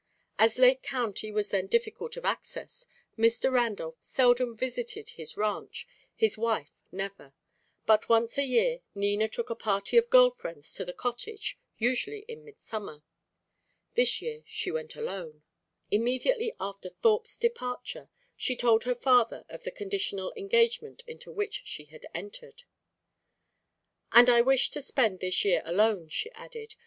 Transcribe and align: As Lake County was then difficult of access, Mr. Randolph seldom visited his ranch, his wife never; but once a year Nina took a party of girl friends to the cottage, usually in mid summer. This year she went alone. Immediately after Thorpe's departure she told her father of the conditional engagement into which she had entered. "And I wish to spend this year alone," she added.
As 0.39 0.57
Lake 0.57 0.81
County 0.81 1.31
was 1.31 1.51
then 1.51 1.67
difficult 1.67 2.17
of 2.17 2.25
access, 2.25 2.87
Mr. 3.15 3.51
Randolph 3.53 3.97
seldom 4.01 4.57
visited 4.57 5.09
his 5.09 5.37
ranch, 5.37 5.87
his 6.15 6.39
wife 6.39 6.71
never; 6.91 7.35
but 7.85 8.09
once 8.09 8.35
a 8.39 8.43
year 8.43 8.79
Nina 8.95 9.27
took 9.27 9.51
a 9.51 9.55
party 9.55 9.97
of 9.97 10.09
girl 10.09 10.31
friends 10.31 10.73
to 10.73 10.83
the 10.85 10.91
cottage, 10.91 11.55
usually 11.77 12.21
in 12.27 12.43
mid 12.43 12.59
summer. 12.59 13.03
This 13.93 14.23
year 14.23 14.41
she 14.47 14.71
went 14.71 14.95
alone. 14.95 15.43
Immediately 15.91 16.51
after 16.59 16.89
Thorpe's 16.89 17.37
departure 17.37 18.09
she 18.35 18.55
told 18.55 18.85
her 18.85 18.95
father 18.95 19.45
of 19.49 19.65
the 19.65 19.71
conditional 19.71 20.33
engagement 20.35 21.03
into 21.05 21.31
which 21.31 21.61
she 21.65 21.85
had 21.85 22.07
entered. 22.15 22.63
"And 24.11 24.31
I 24.31 24.41
wish 24.41 24.71
to 24.71 24.81
spend 24.81 25.19
this 25.19 25.45
year 25.45 25.61
alone," 25.63 26.09
she 26.09 26.31
added. 26.31 26.73